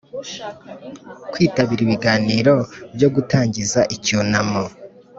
[1.31, 2.53] Kwitabira ibiganiro
[2.95, 4.63] byo gutangiza icyunamo